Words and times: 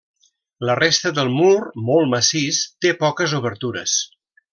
La 0.69 0.75
resta 0.77 1.11
del 1.17 1.29
mur, 1.33 1.59
molt 1.89 2.11
massís, 2.13 2.63
té 2.87 2.95
poques 3.05 3.37
obertures. 3.41 3.95